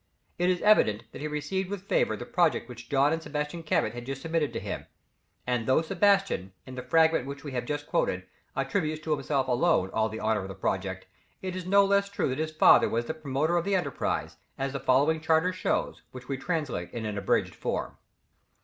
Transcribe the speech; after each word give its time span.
It 0.39 0.49
is 0.49 0.63
evident 0.63 1.03
that 1.11 1.21
he 1.21 1.27
received 1.27 1.69
with 1.69 1.83
favour 1.87 2.17
the 2.17 2.25
project 2.25 2.67
which 2.67 2.89
John 2.89 3.13
and 3.13 3.21
Sebastian 3.21 3.61
Cabot 3.61 3.93
had 3.93 4.07
just 4.07 4.23
submitted 4.23 4.51
to 4.53 4.59
him; 4.59 4.87
and 5.45 5.67
though 5.67 5.83
Sebastian, 5.83 6.53
in 6.65 6.73
the 6.73 6.81
fragment 6.81 7.27
which 7.27 7.43
we 7.43 7.51
have 7.51 7.65
just 7.65 7.85
quoted, 7.85 8.25
attributes 8.55 8.99
to 9.03 9.11
himself 9.11 9.47
alone 9.47 9.91
all 9.93 10.09
the 10.09 10.19
honour 10.19 10.41
of 10.41 10.47
the 10.47 10.55
project, 10.55 11.05
it 11.43 11.55
is 11.55 11.67
not 11.67 11.81
less 11.87 12.09
true 12.09 12.29
that 12.29 12.39
his 12.39 12.49
father 12.49 12.89
was 12.89 13.05
the 13.05 13.13
promoter 13.13 13.57
of 13.57 13.63
the 13.63 13.75
enterprise, 13.75 14.37
as 14.57 14.73
the 14.73 14.79
following 14.79 15.21
charter 15.21 15.53
shows, 15.53 16.01
which 16.11 16.27
we 16.27 16.35
translate 16.35 16.89
in 16.91 17.05
an 17.05 17.15
abridged 17.15 17.53
form. 17.53 17.95